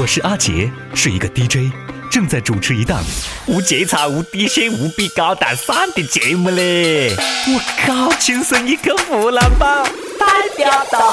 [0.00, 1.72] 我是阿杰，是一个 DJ，
[2.08, 3.02] 正在主持一档
[3.48, 7.16] 无节操、无底线、无比高大上的节目嘞！
[7.48, 9.82] 我靠，亲生一个湖南宝，
[10.16, 10.26] 代
[10.56, 11.12] 表到。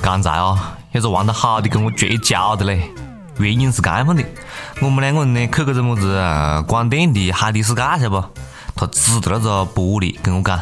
[0.00, 2.90] 刚才啊，有个玩得好的跟我绝交的嘞，
[3.38, 4.24] 原因是这样的，
[4.80, 6.18] 我们两个人呢去个子么子
[6.66, 8.24] 广电的海底世界，晓得不？
[8.74, 10.58] 他指着那个玻璃跟我讲：“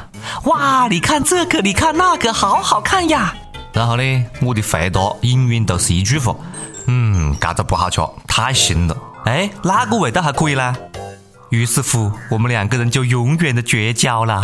[0.47, 3.33] 哇，你看这个，你看那个，好好看呀！”
[3.77, 6.35] 然后呢，我的回答永远都是一句话
[6.89, 10.75] ：“嗯，这个不好吃，太腥了。”哎，哪个味道还可以呢？
[11.51, 14.41] 于是乎，我们两个人就永远的绝交了。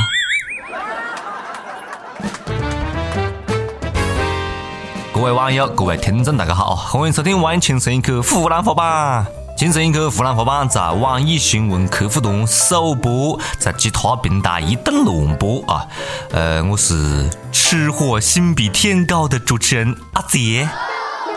[5.15, 9.27] 各位网友，各位听众，大家好，欢迎收听《网易轻松一刻湖南话版》。
[9.57, 15.87] 轻松一刻湖南话版在网易新闻客户端首播，在其他平台一顿乱播啊！
[16.31, 20.69] 呃，我是吃货心比天高的主持人阿杰。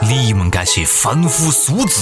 [0.02, 2.02] 你们这些丰富素质，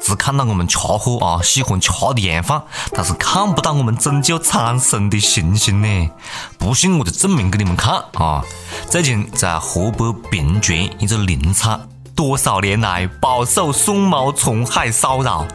[0.00, 6.10] 只看到我们吃货啊喜欢吃的样范，但是看不到我们拯救苍生的信心呢。
[6.58, 8.44] 不信我就证明给你们看啊！
[8.88, 11.80] 最近在河北平泉一个林场。
[12.20, 15.46] 多少年来饱受松毛虫害骚扰，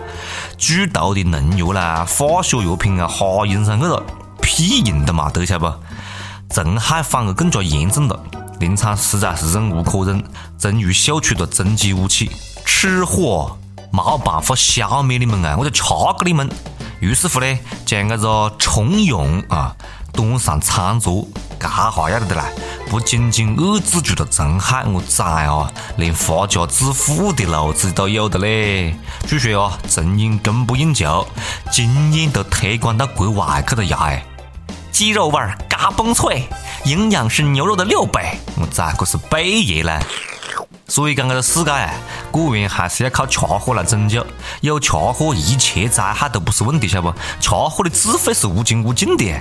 [0.57, 4.01] 剧毒的农药啦、化学药品啊，哈用上去了，
[4.41, 6.55] 屁用都没得，晓得不？
[6.55, 8.19] 虫害反而更加严重了。
[8.59, 10.23] 林场实在是忍无可忍，
[10.57, 12.31] 终于秀出了终极武器——
[12.65, 13.55] 吃货，
[13.91, 15.83] 没办法消灭你们啊，我就吃
[16.17, 16.49] 给你们。
[16.99, 19.75] 于是乎呢，将这个虫蛹啊
[20.15, 21.27] 端上餐桌。
[21.57, 22.45] 这下要得的啦！
[22.91, 28.93] 不仅仅遏制住了虫害，我崽啊，连发家致富的路子都有的嘞！
[29.25, 31.25] 据说啊，虫蛹供不应求，
[31.71, 33.97] 经验都推广到国外去了呀！
[34.01, 34.23] 哎，
[34.91, 36.47] 鸡肉味儿嘎嘣脆，
[36.83, 39.99] 营养是牛肉的六倍，我崽可是贝爷嘞！
[40.87, 41.91] 所以讲这个世界啊，
[42.29, 44.23] 果然还是要靠吃货来拯救。
[44.61, 47.17] 有吃货，一切灾害都不是问题，晓得不？
[47.39, 49.33] 吃货的智慧是无穷无尽的。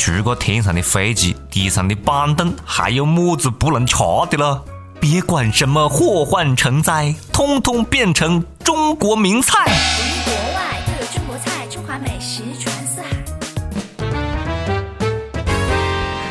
[0.00, 3.98] 除了天上的飞机、地上的板凳，还有么子不能吃
[4.30, 4.64] 的了？
[4.98, 9.52] 别管什么祸患成灾，通通变成中国名菜。
[10.24, 13.08] 国外都有中国菜，中华美食传四海。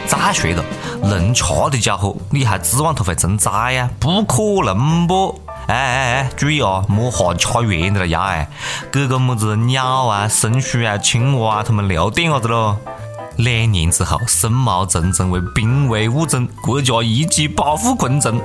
[0.08, 0.66] 再说了，
[1.04, 3.88] 能吃的家伙，你还指望它会成灾呀？
[4.00, 5.40] 不可能不！
[5.68, 8.24] 哎哎哎，注意哦，莫哈吃远的了呀！
[8.24, 8.50] 哎，
[8.92, 12.76] 给个么子鸟啊、松鼠啊、青蛙啊，他们留点下子喽。
[13.40, 18.42] 两年之后，松毛虫成为濒危物种，国家一级保护昆虫。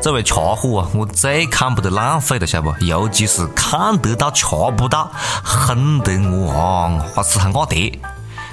[0.00, 2.84] 作为吃货啊，我最看不得浪费的，晓得不？
[2.86, 4.46] 尤其是看得到吃
[4.78, 5.10] 不到，
[5.44, 7.98] 恨得我啊，花痴喊阿爹！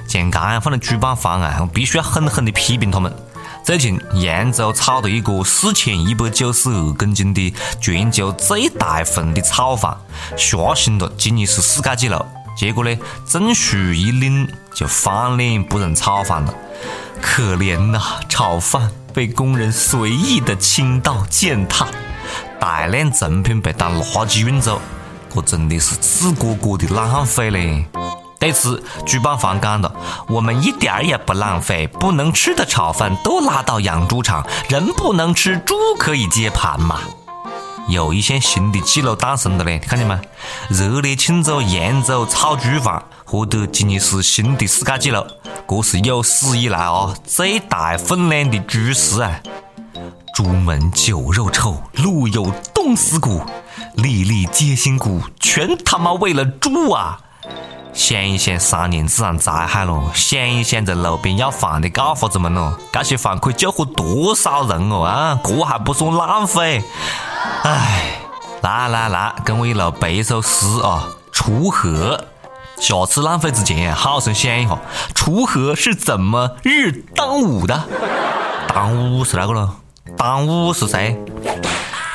[0.06, 3.10] 像这样的主办方啊，我必须要狠狠的批评他们。
[3.64, 9.96] 最近，扬州炒了一个四千一百九十二公斤的全球最大份的炒饭，
[10.36, 12.22] 刷新了吉尼斯世界纪录。
[12.56, 12.96] 结果呢，
[13.28, 16.54] 证书一领就翻脸不认炒饭了，
[17.20, 18.00] 可怜呐！
[18.28, 21.86] 炒饭被工人随意的倾倒践踏，
[22.58, 24.80] 大量成品被当垃圾运走，
[25.34, 27.84] 这真的是赤果果的浪费嘞！
[28.38, 29.94] 对此，主办方讲了
[30.28, 37.00] ：“我们一点儿也不浪费，不能吃的炒饭都拉到养猪场，人不能吃，猪可以接盘嘛。”
[37.88, 40.18] 又一项新的纪录诞生了嘞，看见没？
[40.68, 45.24] 热烈庆祝扬州炒猪饭获得吉尼斯新的世界纪录，
[45.68, 49.40] 这是有史以来啊最大分量的猪食啊！
[50.34, 53.40] 朱门酒肉臭，路有冻死骨，
[53.94, 57.20] 粒粒皆辛苦，全他妈为了猪啊！
[57.92, 65.40] 想一想三年自然灾害咯，想一想在路边要饭的告发子们咯，这些饭可以救活多少人哦啊！
[65.42, 66.84] 这还不算浪费。
[67.62, 68.20] 唉，
[68.62, 71.08] 来来来，跟我一路背一首诗啊！
[71.32, 72.20] 锄禾，
[72.78, 74.78] 下次浪费之前好生想一下，
[75.14, 77.82] 锄禾是怎么日当午的？
[78.68, 79.74] 当午是哪个咯？
[80.18, 81.18] 当午是谁？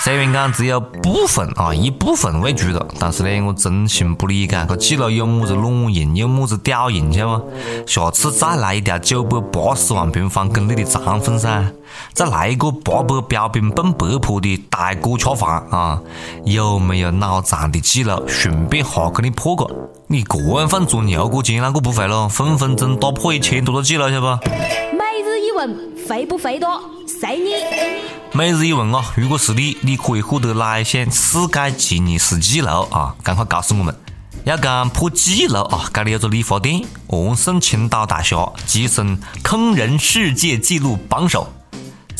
[0.03, 7.51] 虽然讲只有部分啊一部分喂猪了，但是呢，我真心不理解这记录有么子卵用，有么子屌用，晓得不？
[7.85, 11.71] 下次再来一条九百八十万平方公里的长份噻，
[12.13, 16.01] 再来一个八百标兵奔北坡的大锅吃饭啊！
[16.45, 18.27] 有没有脑残的记录？
[18.27, 19.67] 顺便哈给你破个！
[20.07, 22.27] 你这样放做牛角尖，那个不会咯？
[22.27, 25.00] 分分钟打破一千多个记录，晓得不？
[25.21, 26.81] 每日一问，肥不肥多？
[27.05, 27.53] 随你。
[28.31, 33.15] 每日一问啊，如果是你，你可以获得哪一项世界吉尼斯纪录啊？
[33.21, 33.95] 赶快告诉我们！
[34.45, 38.35] 要讲破纪录啊，这里有个理发店，完胜青岛大学
[38.65, 41.47] 跻身坑人世界纪录榜首。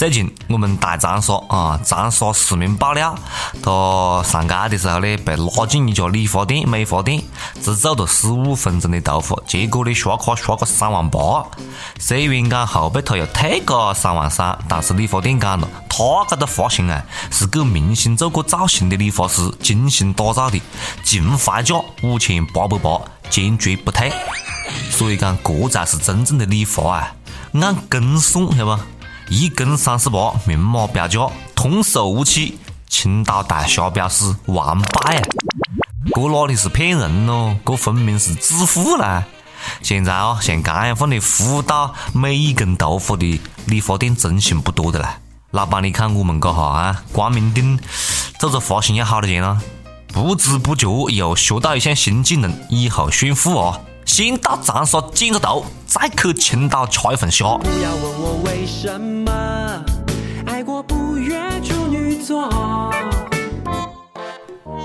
[0.02, 3.16] 最近我们大长沙啊，长沙市民爆料，
[3.62, 7.22] 他上街的时候呢，被拉进一家理发店、美发店，
[7.62, 11.46] 只做了十五分钟的头发，结果呢，刷卡刷个三万八。
[12.00, 17.00] 虽然讲后背他又退个三万三，但是理发店讲了，他这个发型啊，
[17.30, 20.60] 是给明星做过造型的理发师精心打造的，
[21.04, 23.00] 净回价五千八百八，
[23.30, 24.12] 坚决不退。
[24.90, 27.14] 所以讲，这才是真正的理发啊，
[27.54, 28.84] 按根算，晓得不？
[29.32, 31.26] 一根三十八，明码标价，
[31.56, 32.60] 童叟无欺。
[32.90, 35.22] 青岛大虾表示完败啊！
[36.14, 37.56] 这哪里是骗人咯？
[37.66, 39.24] 这分明是致富啦！
[39.82, 45.18] 现在啊，像这样放的服务到每一根头发的理发店，真心不多的啦。
[45.52, 47.80] 老板，你看我们这哈啊，光明顶
[48.38, 49.62] 做个发型要好多钱啊！
[50.10, 53.80] 不知不觉又学到一项新技能，以后炫富啊！
[54.12, 57.46] 先到长沙剪个头，再去青岛吃一份虾。
[57.60, 59.32] 不要问我为什么
[60.46, 62.50] 爱过不约处女座。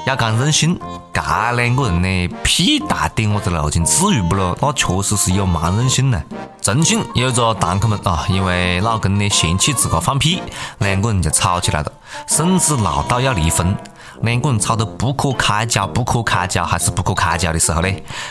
[0.07, 0.79] 要讲任性，
[1.13, 1.21] 这
[1.57, 4.57] 两个人呢，屁大点我子路径，至于不咯？
[4.63, 6.23] 那确实是有蛮任性呢。
[6.63, 10.41] 重庆有个堂客们啊，因为老公呢嫌弃自个放屁，
[10.79, 11.93] 两个人就吵起来了，
[12.29, 13.77] 甚至闹到要离婚。
[14.23, 17.89] 两个人吵得不可开交，不可开交，还是不可开交的时候呢，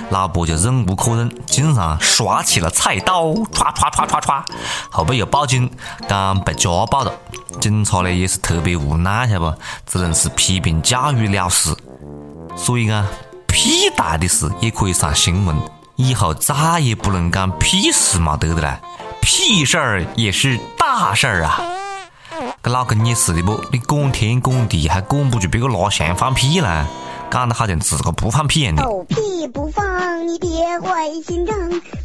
[0.09, 4.43] 老婆就忍无可忍，竟然耍起了菜刀，唰唰唰唰唰，
[4.89, 5.69] 后背又报警，
[6.07, 7.11] 讲被家暴了。
[7.61, 9.53] 警察呢也是特别无奈，晓得不？
[9.85, 11.75] 只能是批评教育了事。
[12.57, 13.05] 所以啊，
[13.47, 15.55] 屁大的事也可以上新闻，
[15.95, 18.79] 以后再也不能讲屁事没得的了，
[19.21, 21.61] 屁事儿也是大事儿啊！
[22.65, 23.63] 跟老公也是的不？
[23.71, 26.88] 你管天管地，还管不住别个拉翔放屁呢？
[27.29, 28.81] 讲得好像自个不放屁一样的。
[28.81, 31.56] 狗屁不放，你别坏心肠，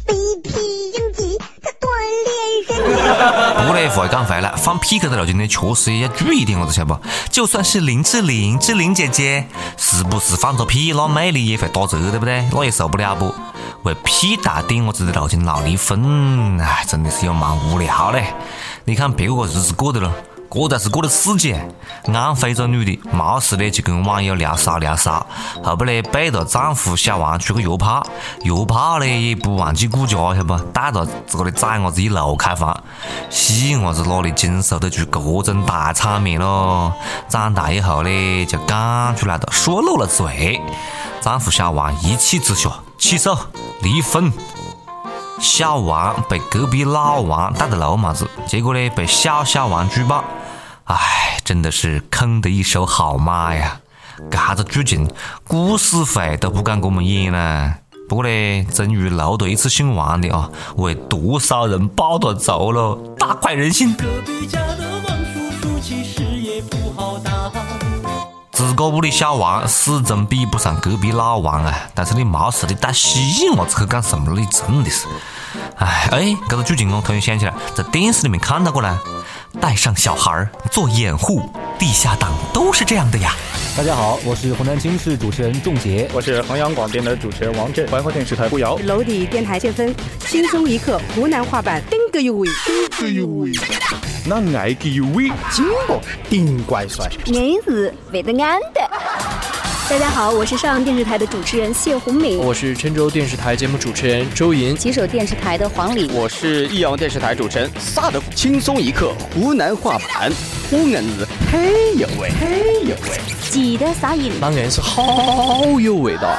[0.05, 0.13] 被
[0.43, 0.51] 屁
[0.91, 1.87] 应急，它锻
[2.27, 2.37] 炼
[2.67, 3.65] 身体。
[3.65, 7.01] 不嘞，话讲回来，放屁这个路径呢，确实也要注意点，我子晓得不？
[7.31, 9.47] 就算是林志玲，志玲姐姐，
[9.77, 12.47] 时不时放个屁，那魅力也会打折，对不对？
[12.51, 13.33] 那也受不了不？
[13.81, 18.27] 为屁大点我子的路径闹离婚，哎，真的是有蛮无聊嘞。
[18.85, 20.13] 你看别个个日子过的了。
[20.53, 21.55] 这才是过得刺激。
[22.13, 25.25] 安徽这女的没事呢，就跟网友聊骚聊骚，
[25.63, 28.05] 后背呢背着丈夫小王出去约炮，
[28.43, 30.57] 约炮呢也不忘记顾家，晓不？
[30.73, 32.83] 带着自个的崽伢子一路开房，
[33.29, 35.05] 细伢子哪里经受得住
[35.41, 36.91] 这种大场面咯？
[37.29, 40.59] 长大以后呢，就讲出来了，说漏了嘴。
[41.21, 43.37] 丈夫小王一气之下起诉
[43.81, 44.31] 离婚。
[45.39, 50.23] 小王被隔壁老王带的绿帽子，结果呢被小小王举报。
[50.93, 53.79] 唉，真的是坑得一手好马呀！
[54.29, 55.09] 这个剧情，
[55.47, 57.75] 故事会都不敢给我们演了。
[58.09, 63.93] 不过呢，终于录到一次姓王的啊，为多少人报了仇了，大快人心。
[63.95, 67.17] 隔壁家的王叔叔其实也不好。
[68.51, 71.73] 自个屋里小王始终比不上隔壁老王啊！
[71.95, 74.37] 但是你没事，你带细伢子去干什么？
[74.37, 75.07] 你真的是，
[75.77, 78.99] 唉哎，这个剧情我突然想起来，在电视里面看到过呢。
[79.61, 81.47] 带上小孩做掩护，
[81.77, 83.35] 地下党都是这样的呀。
[83.77, 93.51] 大家好，我是湖南经视主持人仲杰，我是衡阳广电的主持人王震，怀化电视台胡瑶，娄底电台建芬，轻松一刻湖南话版，顶个有味，顶个有味，
[94.25, 98.81] 那爱个有味，金箔顶怪帅，硬是为得安的。
[99.91, 110.31] 大家好，我是上阳电视台的主持人谢红敏，我是郴州电视台节目主持人周莹，吉首电视台的黄礼，我是益阳电视台主持人萨德福，轻松一刻湖南话版，
[110.71, 113.19] 我硬是很有味，很有味，
[113.49, 116.37] 记得撒盐，当然是好有味道。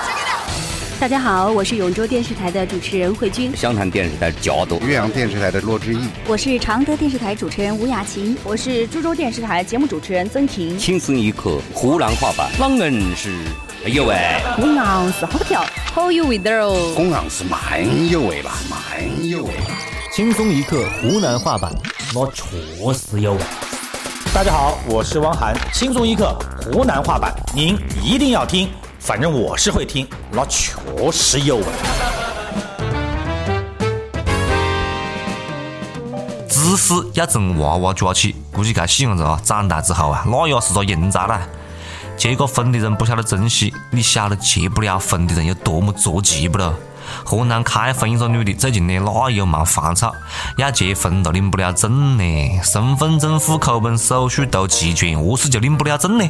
[1.03, 10.79] 大家好，我是永州电视台的主持人慧君，湘潭电视台嘉朵，岳阳电视台的骆志毅，我是常德电视台主持人吴雅琴，我是株洲电视台节目主持人曾婷。
[10.79, 13.37] 轻松一刻湖南话版，我硬是
[13.85, 14.15] 哎呦喂，
[14.59, 19.51] 我硬是好跳，好有味道哦，我硬是蛮有味吧，蛮有味。
[20.15, 21.73] 轻松一刻湖南话版，
[22.15, 22.45] 我确
[22.95, 23.41] 实有味。
[24.33, 28.69] 大家好，我是汪涵，轻松一刻湖南话版，您一定要听。
[29.05, 30.77] 反正我是会听，那确
[31.11, 31.65] 实有味。
[36.49, 41.43] 知识要从娃娃抓起，估计这细伢子啊，长大之后啊，那也是个人才啦。
[42.17, 46.73] 结过婚的人不晓得珍惜，你晓得结不了婚的人有多么着急不咯？
[47.25, 50.15] 河南开封一个女的最近呢，那有蛮烦躁，
[50.57, 56.29] 要结婚都领不了证呢，身份证、户口本手续都齐全，何是就领不了证呢？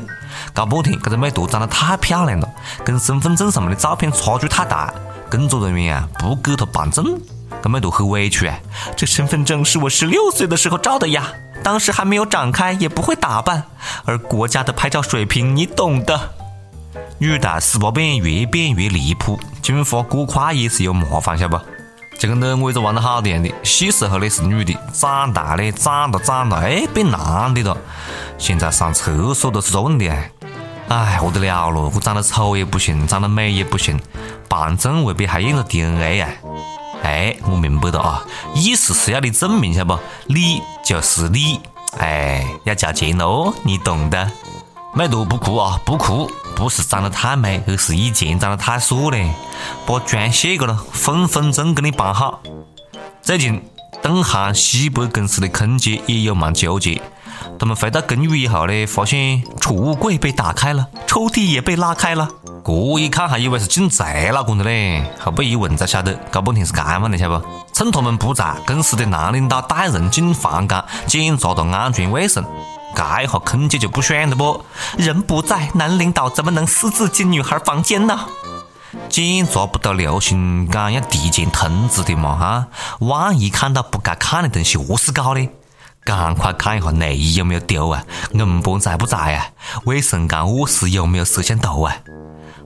[0.53, 2.49] 搞半天，这个美图长得太漂亮了，
[2.85, 4.93] 跟身份证上面的照片差距太大，
[5.31, 7.21] 工作人员啊不给她办证，
[7.63, 8.59] 这美图很委屈啊，
[8.97, 11.27] 这身份证是我十六岁的时候照的呀，
[11.63, 13.65] 当时还没有长开，也不会打扮，
[14.05, 16.33] 而国家的拍照水平你懂的。
[17.23, 21.65] 女大十八变，越变越离谱，进化过快也是有麻烦，晓得不？
[22.19, 27.77] 就跟那我一个玩得好的样的，小时候的是女的，长大的长了长了，哎，变男的了。
[28.39, 30.33] 现在上厕所都是个问题哎，
[30.89, 34.01] 哎，我得了了，我长得丑也不行，长得美也不行，
[34.49, 36.29] 办证未必还验个 DNA 啊。
[37.05, 39.97] 哎，我明白了啊，意思是要你证明晓不？
[40.27, 41.61] 你就是你，
[41.99, 44.29] 哎，要交钱喽，你懂的。
[44.95, 49.33] 美图不哭啊，不哭，不是长得太美，而是以前长得太帅嘞。
[49.87, 52.43] 把妆卸个了，分分钟给你办好。
[53.23, 53.63] 最近，
[54.03, 57.01] 东航西北公司的空姐也有蛮纠结。
[57.59, 62.29] 他们回到公寓以后呢，发现储物柜被打开了，抽屉也被拉开了。
[62.63, 67.47] 这一看还以为是进贼了公的嘞，后背一问才晓得，搞半天是干嘛的，晓得不？
[67.73, 72.45] 趁他们不在，公司的男领导带人进房间检查了安全卫生。
[72.95, 74.65] 这一下空姐就不爽了不？
[74.97, 78.27] 人不在，男领导怎么能私自进女孩房间呢？
[79.09, 82.67] 检查不都流行讲要提前通知的嘛哈？
[83.01, 85.49] 万一看到不该看的东西，何是搞呢？
[86.05, 89.47] 赶快看一下内衣有没有丢啊，硬盘在不在啊？
[89.85, 91.97] 卫生间卧室有没有摄像头啊？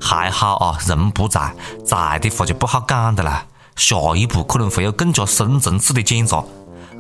[0.01, 1.55] 还好啊，人不在，
[1.85, 3.45] 在的话就不好讲的啦。
[3.77, 6.43] 下一步可能会有更加深层次的检查。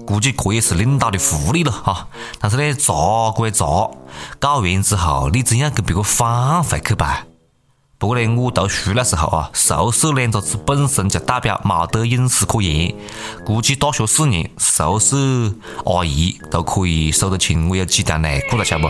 [0.06, 2.06] 估计这也是领导的福利了哈，
[2.38, 3.90] 但是呢，查归查，
[4.38, 7.26] 搞完之后你怎样给别个返回去吧？
[7.98, 12.94] 不过呢，我读书那时候啊，宿舍两个字本身就代表没得隐私可言。
[13.44, 15.16] 估计大学四年，宿舍
[15.84, 18.88] 阿姨都可以数得清我有几条内裤了，晓不？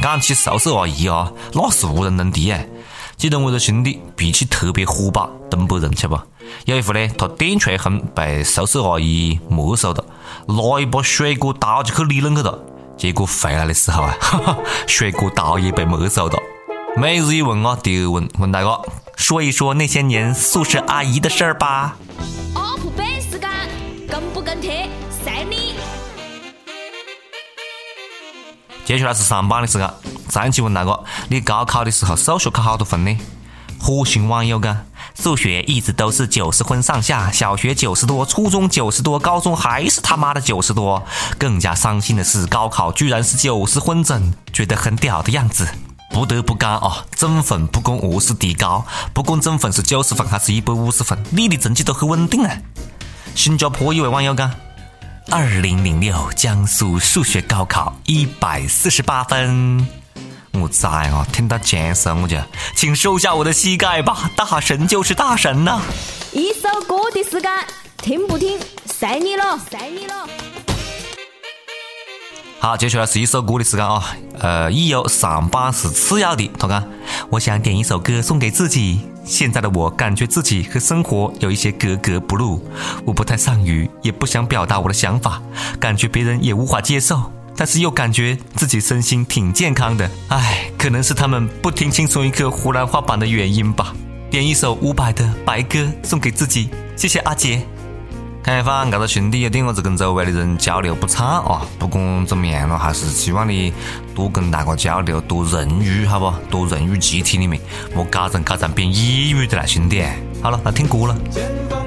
[0.00, 2.58] 讲起宿舍阿姨啊，那是无人能敌啊！
[3.16, 6.18] 记得我个兄弟脾气特别火爆，东北人，晓不？
[6.64, 10.04] 有一回呢，他电吹风被宿舍阿姨没收了，
[10.46, 12.58] 拿一把水果刀就去理论去了。
[12.96, 16.38] 结果回来的时候啊，哈哈，水果刀也被没收了。
[16.96, 18.80] 每日一问啊，第二问问大哥，
[19.16, 21.96] 说一说那些年宿舍阿姨的事儿吧。
[22.54, 23.50] 阿普贝时间
[24.08, 24.88] 跟不跟贴，
[25.24, 25.74] 随你。
[28.84, 29.90] 接下来是上班的时间，
[30.28, 33.18] 上期问大家，你高考的时候数学考好多分呢？
[33.80, 34.76] 火星网友讲。
[35.14, 41.02] 数学一直都是九十分上下，小学九十多，初中九十多，高中还是他妈的九十多。
[41.38, 45.68] 更加伤心的是，高考居然是九十分整，觉得很屌的样子。
[46.10, 52.56] 不得不讲啊，总分不管何时提高，不管总分是九十分还是一百五十分，你的成绩都很稳定啊。
[53.34, 54.52] 新加坡一位网友讲，
[55.30, 60.01] 二零零六江苏数学高考一百四十八分。
[60.62, 61.26] 我在啊！
[61.32, 62.36] 听到枪声我就，
[62.76, 64.30] 请收下我的膝盖吧！
[64.36, 65.80] 大神就是大神呐！
[66.32, 67.50] 一首歌的时间，
[67.96, 70.28] 听不听随你了，随你了。
[72.60, 74.14] 好，接下来是一首歌的时间啊！
[74.38, 76.88] 呃，一有上班是次要的，他讲，
[77.28, 79.00] 我想点一首歌送给自己。
[79.24, 82.64] 现在的我感觉自己和生活有一些格格不入，
[83.04, 85.42] 我不太善于，也不想表达我的想法，
[85.80, 87.32] 感觉别人也无法接受。
[87.56, 93.94] 但是又感觉自己身心挺健康的，唉，可能是他们不听轻松一刻湖南话版的原因吧。
[94.30, 97.62] 点一首伍佰的《白鸽》送给自己，谢谢阿杰。
[98.42, 103.72] 看方这个兄弟有点子跟周围的人交流不畅啊，不管怎么样了，还是希望你
[104.16, 106.32] 多跟大家交流，多融入，好不？
[106.50, 107.60] 多融入集体里面，
[107.94, 110.02] 莫搞成搞成变抑郁的了，兄弟。
[110.42, 111.81] 好了，来听歌了。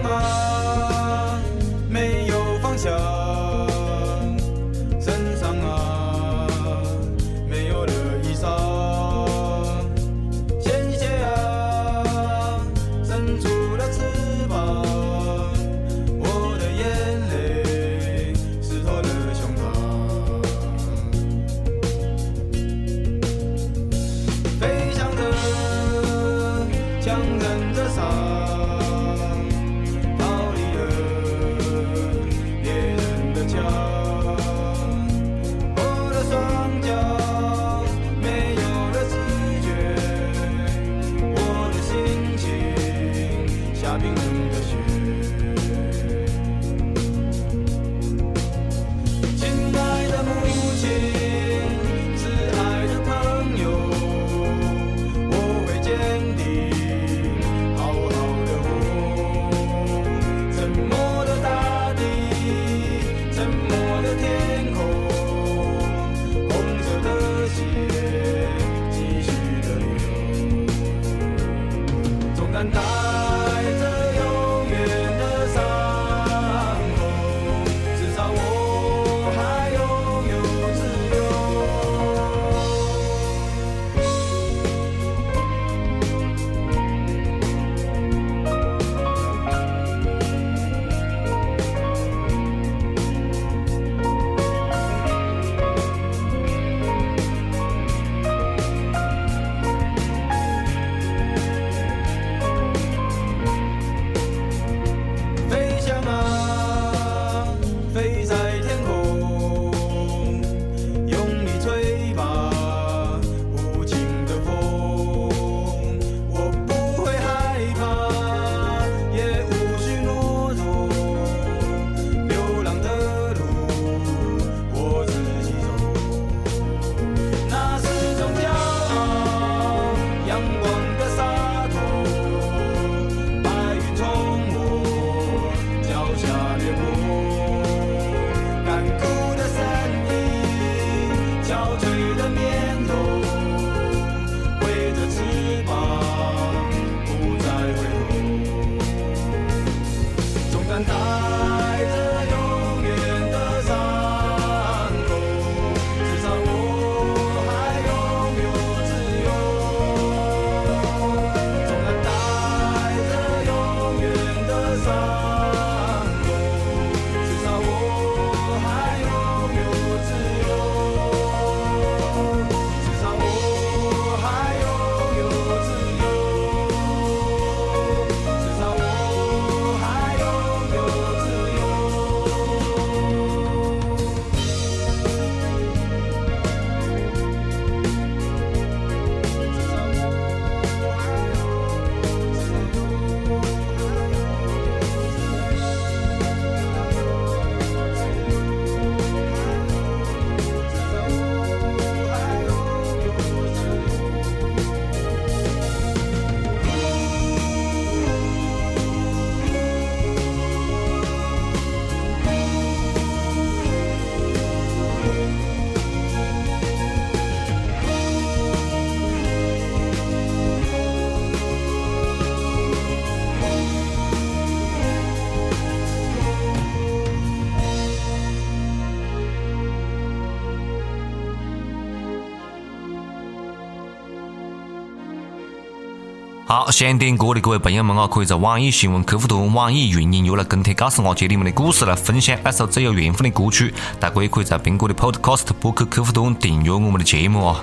[236.55, 243.73] 好，想点歌的各位朋友们啊，可以在网易新闻客户端、网易云音乐来跟帖告诉阿杰你们的故事，来分享那首最有缘分的歌曲。
[243.99, 247.61] 大家也可以在苹果的 Podcast 播客客户端订阅我们的节目啊。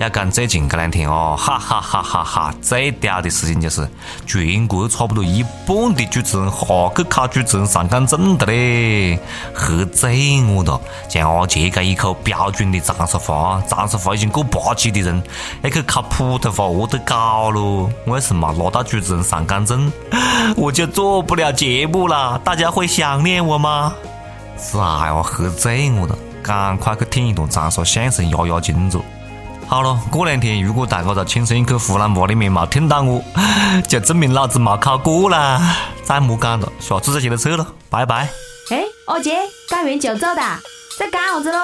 [0.00, 2.54] 要讲最近这两天哦，哈哈哈哈哈！
[2.60, 3.88] 最屌的事情就是
[4.26, 9.16] 全国差不多一半的主持人哈去考主持人上岗证的嘞，
[9.54, 10.80] 喝醉我了！
[11.08, 15.22] 像阿杰这一口标准的长沙话，长沙话已经过八级的人，
[15.62, 17.88] 要去考普通话，我得搞咯！
[18.04, 19.90] 我要是没拿到主持人上岗证，
[20.56, 22.36] 我就做不了节目了。
[22.44, 23.94] 大家会想念我吗？
[24.58, 29.00] 是啊哟，喝醉我了，赶快去听一段长沙相声压压惊着。
[29.68, 33.22] 好了，过两天如果大家在轻松一刻湖南话里面没听到我，
[33.88, 35.76] 就证明老子没考过啦！
[36.04, 38.28] 再莫讲了，下次再接着扯了，拜拜。
[38.70, 39.36] 哎，二姐，
[39.68, 40.60] 干完就走哒，
[40.98, 41.58] 在干啥子咯？